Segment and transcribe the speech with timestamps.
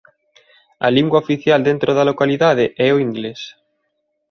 [0.85, 3.41] A lingua oficial dentro da localidade é o inglés.